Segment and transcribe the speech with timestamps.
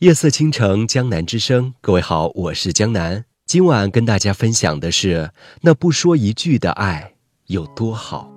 [0.00, 1.72] 夜色倾城，江南之声。
[1.80, 3.24] 各位好，我是江南。
[3.46, 5.30] 今晚跟大家分享的是，
[5.62, 7.12] 那不说一句的爱
[7.46, 8.28] 有多好。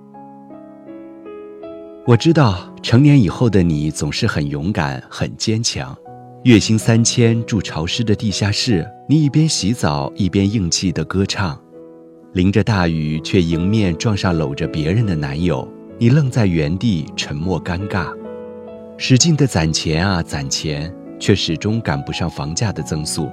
[2.06, 5.94] 我知道，成年以后的你总是很勇敢、很坚强。
[6.44, 11.60] 月薪三千，住潮湿的地下室，你一边洗澡一边硬气的歌唱。
[12.34, 15.68] 淋着大雨，却迎面撞上搂着别人的男友，
[15.98, 18.16] 你愣在原地，沉默尴尬。
[18.96, 20.94] 使劲的攒钱啊，攒钱。
[21.18, 23.28] 却始终赶不上房价的增速，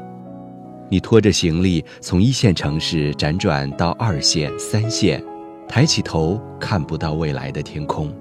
[0.89, 5.23] 你拖着行李从一线城市辗转到二线、三线，
[5.67, 8.13] 抬起头看不到未来的天空，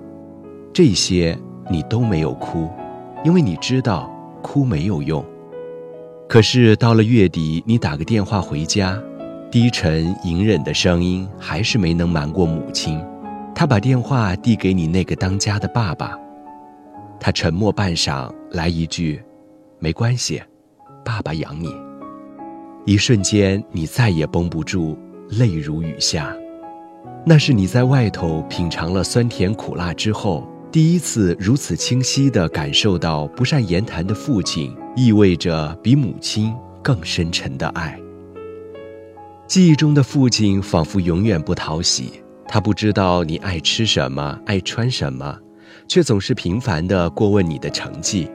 [0.72, 1.36] 这些
[1.70, 2.68] 你都没有哭，
[3.24, 4.10] 因为你知道
[4.42, 5.24] 哭没有用。
[6.28, 8.98] 可是到了月底，你打个电话回家，
[9.50, 12.98] 低沉隐忍的声音还是没能瞒过母亲，
[13.54, 16.18] 他把电话递给你那个当家的爸爸，
[17.20, 19.22] 他沉默半晌，来一句。
[19.84, 20.42] 没关系，
[21.04, 21.70] 爸爸养你。
[22.86, 24.96] 一瞬间，你再也绷不住，
[25.28, 26.34] 泪如雨下。
[27.26, 38.00] 那是你在外头品尝了酸甜苦辣之后，第一次如此清晰地感受到不善言谈的父亲意味着比母亲更深沉的爱。
[39.46, 45.38] 记忆中的父亲仿佛永远不讨喜，他不知道你爱吃什么，爱穿什么，
[45.86, 48.30] 却总是频繁地过问你的成绩。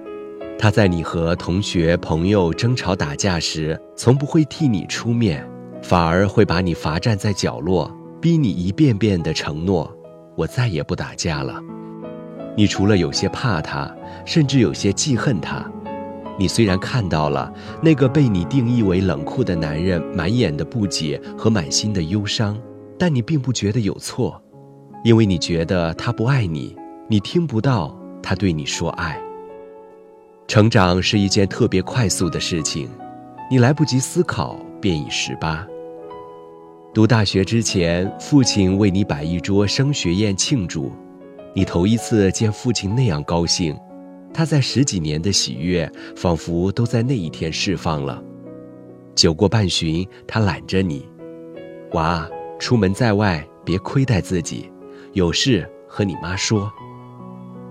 [0.62, 5.50] 他在你和同学、朋友争吵打架时，从不会替你出面，
[5.82, 9.90] 反而会把你罚站在角落，逼你一遍遍的承诺
[10.36, 11.62] ：“我再也不打架了。”
[12.58, 13.90] 你除了有些怕他，
[14.26, 15.66] 甚至有些记恨他。
[16.38, 17.50] 你虽然看到了
[17.82, 22.58] 那个被你定义为冷酷的男人满眼的不解和满心的忧伤，
[22.98, 24.42] 但你并不觉得有错，
[25.06, 26.76] 因为你觉得他不爱你，
[27.08, 29.18] 你听不到他对你说爱。
[30.50, 32.90] 成长是一件特别快速的事情，
[33.52, 35.64] 你来不及思考便已十八。
[36.92, 40.92] 读大学之前，父亲为你摆一桌升学宴庆祝，
[41.54, 43.78] 你头一次见父亲那样高兴，
[44.34, 48.20] 他在十几年的喜悦仿佛都在那一天释放了。
[49.14, 51.08] 酒过半巡，他揽着你，
[51.92, 54.68] 娃，出门在外别亏待自己，
[55.14, 56.72] 有事和你妈说。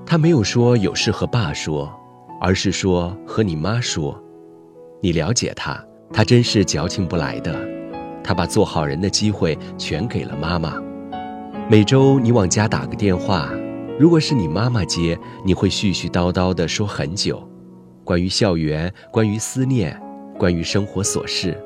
[0.06, 1.92] 他没有说有事和爸说。
[2.40, 4.20] 而是说和你妈说，
[5.00, 5.82] 你了解她，
[6.12, 7.54] 她真是矫情不来的。
[8.22, 10.74] 她把做好人的机会全给了妈妈。
[11.68, 13.50] 每周你往家打个电话，
[13.98, 17.46] 如果是你妈妈接，你会絮絮叨叨地说很久，
[18.04, 20.00] 关于校园，关于思念，
[20.38, 21.58] 关于生活琐事。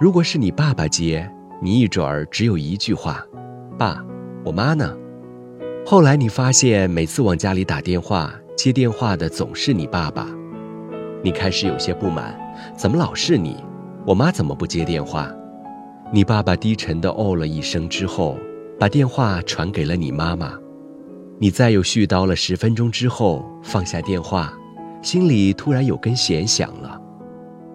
[0.00, 1.30] 如果是你爸爸接，
[1.60, 3.24] 你一准儿只有一句话：
[3.78, 4.04] 爸，
[4.44, 4.96] 我妈呢？
[5.86, 8.34] 后来你发现，每次往家里打电话。
[8.56, 10.28] 接电话的总是你爸爸，
[11.22, 12.38] 你开始有些不满，
[12.76, 13.56] 怎么老是你？
[14.06, 15.32] 我妈怎么不接电话？
[16.12, 18.36] 你爸爸低沉的哦了一声之后，
[18.78, 20.52] 把电话传给了你妈妈。
[21.38, 24.52] 你再又絮叨了十分钟之后，放下电话，
[25.00, 27.00] 心里突然有根弦响了。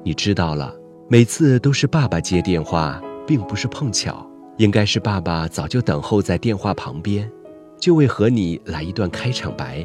[0.04, 0.74] 你知道了，
[1.10, 4.26] 每次都是爸爸接电话，并不是碰巧，
[4.58, 7.30] 应该是爸爸早就等候在电话旁边，
[7.80, 9.84] 就为和你来一段开场白。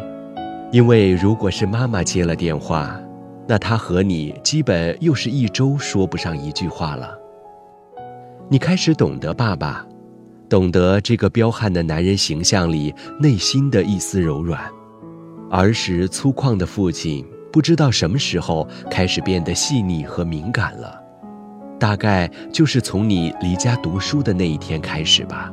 [0.72, 2.98] 因为如果是妈妈接了电话，
[3.46, 7.14] 那她和你基本又是一周说不上一句话了。
[8.48, 9.86] 你开始懂得爸爸，
[10.48, 14.58] 懂得这个彪悍的男人形象里内心的一丝柔软。
[15.50, 17.22] 儿时粗犷的父亲，
[17.52, 20.98] 不知道什么时候开始变得细腻和敏感了，
[21.78, 25.52] 大概就是从你离家读书的那一天开始吧。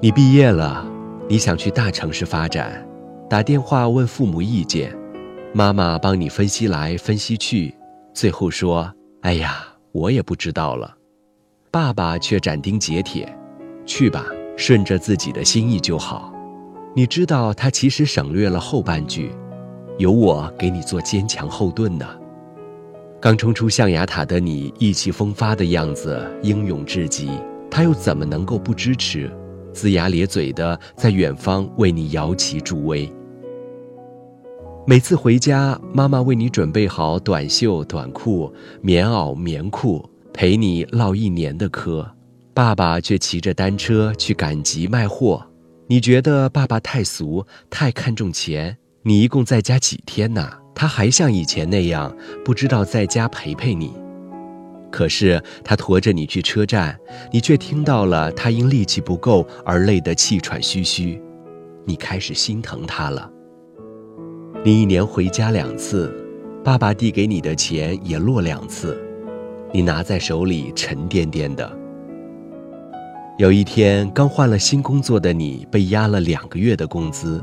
[0.00, 0.84] 你毕业了，
[1.28, 2.84] 你想去大城市发展。
[3.32, 4.94] 打电话问父母意见，
[5.54, 7.74] 妈妈帮你分析来分析去，
[8.12, 10.94] 最后说：“哎呀，我也不知道了。”
[11.72, 13.34] 爸爸却斩钉截铁
[13.88, 16.30] ：“去吧，顺着自己的心意就好。”
[16.94, 19.32] 你知道他其实省略了后半句
[19.96, 22.06] ：“有我给你做坚强后盾呢。”
[23.18, 27.30] 刚冲出象牙塔的你意气风发的样子英勇至极，
[27.70, 29.32] 他又怎么能够不支持？
[29.72, 33.10] 龇牙咧嘴的在远方为你摇旗助威。
[34.84, 42.04] 每次回家，妈妈为你准备好短袖、短裤、棉袄、棉裤，陪你唠一年的嗑。
[42.52, 45.46] 爸爸却骑着单车去赶集卖货。
[45.86, 48.76] 你觉得爸爸太俗，太看重钱？
[49.02, 50.50] 你一共在家几天呢？
[50.74, 52.12] 他还像以前那样，
[52.44, 53.92] 不知道在家陪陪你。
[54.90, 56.98] 可是他驮着你去车站，
[57.30, 61.22] 你却听到了他因力气不够而累得气喘吁吁。
[61.84, 63.30] 你开始心疼他了。
[64.64, 66.14] 你一年回家两次，
[66.62, 68.96] 爸爸递给你的钱也落两次，
[69.72, 71.68] 你拿在手里沉甸甸的。
[73.38, 77.42] 有一天，刚换了新工作的你被压了两个月的工资，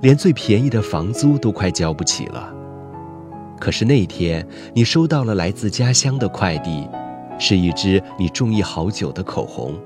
[0.00, 2.52] 连最便宜的房租都快交不起了。
[3.60, 4.44] 可是那天，
[4.74, 6.88] 你收到了来自家乡的快递，
[7.38, 9.78] 是一支你中意好久的口红。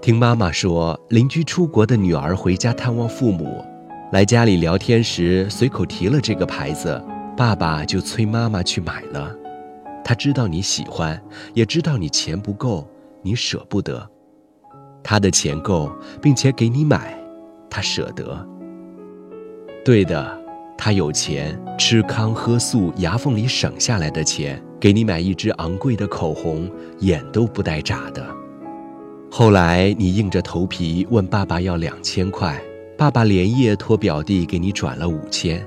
[0.00, 3.60] 听妈妈说，邻居出国的女儿回家探望父母，
[4.12, 7.00] 来家里聊天时随口提了这个牌子，
[7.36, 9.32] 爸爸就催妈妈去买了。
[10.04, 11.20] 他知道你喜欢，
[11.54, 12.84] 也知道你钱不够，
[13.22, 14.04] 你舍不得。
[15.04, 17.16] 他的钱够，并且给你买，
[17.70, 18.44] 他舍得。
[19.84, 20.38] 对的。
[20.82, 26.70] 他有钱，吃糠喝素，牙缝里省下来的钱，给你买一支昂贵的口红，
[27.00, 28.26] 眼都不带眨的。
[29.30, 32.58] 后来你硬着头皮问爸爸要两千块，
[33.00, 35.66] 爸爸连夜托表弟给你转了五千。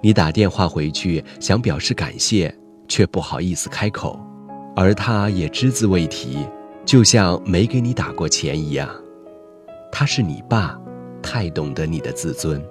[0.00, 2.50] 你打电话回去想表示感谢，
[2.88, 4.18] 却不好意思开口，
[4.74, 6.38] 而他也只字未提，
[6.86, 8.88] 就像没给你打过钱一样。
[9.92, 10.80] 他是你爸，
[11.22, 12.64] 太懂得你的自尊。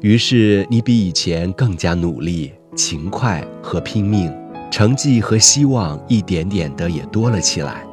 [0.00, 4.28] 于是你比以前更加努力、勤快和拼命，
[4.72, 7.86] 成绩和希望一点点的也多了起来。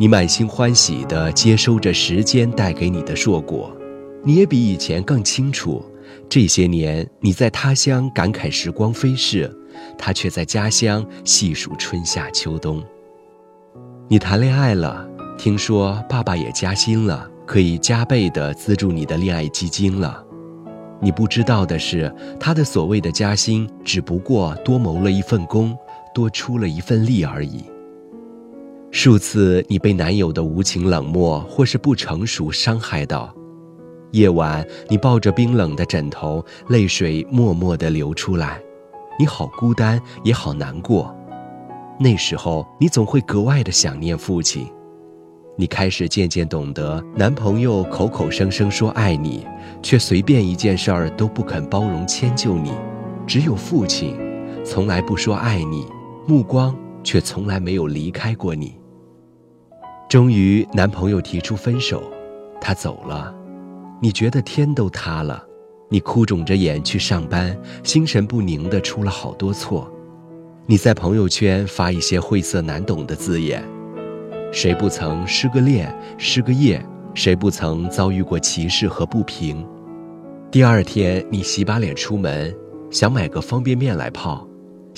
[0.00, 3.76] 你满心欢喜地接收着时间带给你的硕果，
[4.22, 5.84] 你也比以前更清楚，
[6.28, 9.52] 这些年你在他乡感慨时光飞逝，
[9.98, 12.80] 他却在家乡细数春夏秋冬。
[14.06, 15.04] 你谈恋爱了，
[15.36, 20.24] 听说爸爸也加薪了，可以加倍地资助你的恋爱基金了。
[21.00, 25.76] 你不知道的是，他的所谓的加薪，只不过多谋了一份工，
[26.14, 27.64] 多出了一份力而已。
[28.90, 33.32] 数次你被男友的无情冷漠或是不成熟伤害到，
[34.12, 38.60] 夜晚你抱着冰冷的枕头，泪水默默地流出来，
[39.18, 41.14] 你好孤单，也好难过。
[42.00, 44.66] 那时候你总会格外的想念父亲。
[45.56, 49.46] 你开始渐渐懂得，男朋友口口声声说爱你，
[49.82, 52.70] 却随便一件事儿都不肯包容迁就你；
[53.26, 54.16] 只有父亲，
[54.64, 55.84] 从来不说爱你，
[56.26, 56.74] 目光
[57.08, 58.78] 却从来没有离开过你。
[60.10, 62.02] 终于，男朋友提出分手，
[62.60, 63.34] 他走了，
[63.98, 65.42] 你觉得天都塌了，
[65.88, 69.90] 你哭肿着眼去上班，心神不宁的出了好多错。
[70.66, 73.64] 你在朋友圈发一些晦涩难懂的字眼。
[74.52, 76.84] 谁不曾失个恋、失个业？
[77.14, 79.66] 谁不曾遭遇过歧视和不平？
[80.50, 82.54] 第二天，你洗把脸出门，
[82.90, 84.46] 想买个方便面来泡，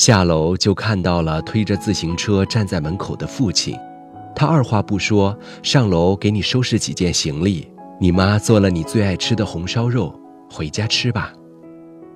[0.01, 3.77] 下楼就看到了推着自行车站在门口的父亲。
[4.35, 7.71] 他二话不说，上楼给你收拾几件行李。
[8.01, 10.19] 你妈做了你最爱吃的红烧肉，
[10.51, 11.35] 回家吃吧。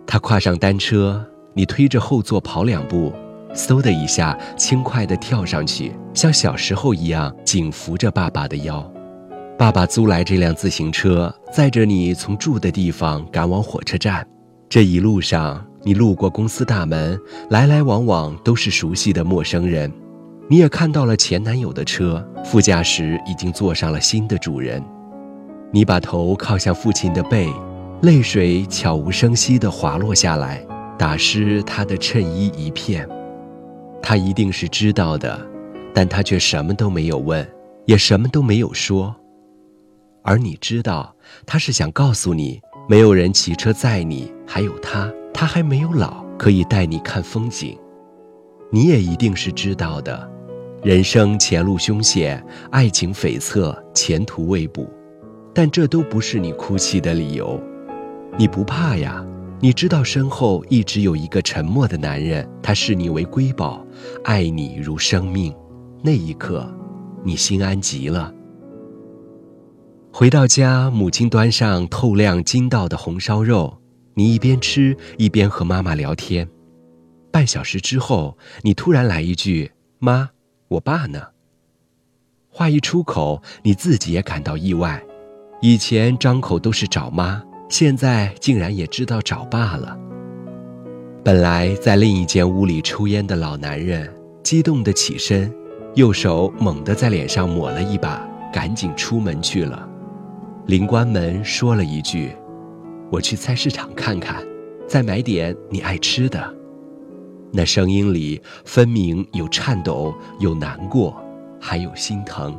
[0.06, 1.22] 他跨上单车，
[1.52, 3.12] 你推着后座跑两步。
[3.54, 8.90] 嗖的一下，轻快地跳上去，像小时候一样紧扶着爸爸的腰。
[9.58, 14.26] 爸爸租来这辆自行车，载着你从住的地方赶往火车站。
[14.74, 17.16] 这一路上，你路过公司大门，
[17.48, 19.88] 来来往往都是熟悉的陌生人。
[20.50, 24.84] 你也看到了前男友的车，副驾驶已经坐上了新的主人。
[25.70, 27.48] 你把头靠向父亲的背，
[28.02, 30.66] 泪水悄无声息地滑落下来，
[30.98, 33.08] 打湿他的衬衣一片。
[34.02, 35.40] 他一定是知道的，
[35.94, 37.48] 但他却什么都没有问，
[37.86, 39.14] 也什么都没有说。
[40.24, 41.14] 而你知道，
[41.46, 47.79] 他是想告诉你，没有人骑车载你，还有他，他还没有老，可以带你看风景。
[48.70, 50.31] 你也一定是知道的，
[50.82, 54.86] 人生前路凶险，爱情悱恻，前途未卜，
[55.55, 57.58] 但这都不是你哭泣的理由。
[58.36, 59.24] 你不怕呀。
[59.60, 63.82] 你知道身后一直有一个沉默的男人，他视你为瑰宝，
[64.22, 65.55] 爱你如生命。
[66.03, 66.70] 那一刻，
[67.22, 68.31] 你心安极了。
[70.16, 73.76] 回到家，母亲端上透亮筋道的红烧肉，
[74.14, 76.48] 你一边吃一边和妈妈聊天。
[77.32, 80.30] 半小时之后，你突然来一句：“妈，
[80.68, 81.20] 我爸呢？”
[82.48, 85.02] 话一出口，你自己也感到意外。
[85.60, 87.42] 以前张口都是找妈。
[87.68, 89.98] 现在竟然也知道找爸了。
[91.24, 94.08] 本来在另一间屋里抽烟的老男人，
[94.44, 95.52] 激动地起身，
[95.96, 99.90] 右手猛地在脸上抹了一把，赶紧出门去了。
[100.66, 102.34] 临关门说了一句
[103.10, 104.42] 我去菜市场看看
[104.88, 106.54] 再买点你爱吃的。
[107.52, 111.14] 那声音里分明有颤抖有难过
[111.60, 112.58] 还有心疼。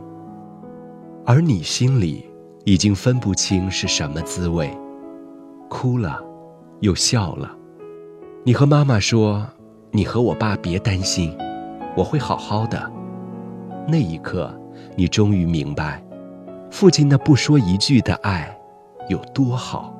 [1.25, 2.23] 而你心里
[2.63, 4.69] 已经分不清是什么滋味。
[5.67, 6.21] 哭了
[6.81, 7.51] 又笑了。
[8.43, 9.45] 你和妈妈说
[9.91, 11.35] 你和我爸别担心
[11.97, 12.91] 我会好好的。
[13.87, 14.55] 那一刻
[14.95, 16.04] 你终于明白
[16.75, 18.53] 父亲，那不说一句的爱
[19.07, 19.94] 有多好。